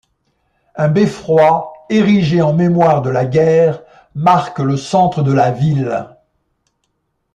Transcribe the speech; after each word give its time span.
Un 0.75 0.87
beffroi, 0.87 1.71
érigé 1.91 2.41
en 2.41 2.53
mémoire 2.53 3.03
de 3.03 3.11
la 3.11 3.23
guerre, 3.25 3.83
marque 4.15 4.57
le 4.57 4.75
centre 4.75 5.21
de 5.21 5.31
la 5.31 5.51
ville. 5.51 6.07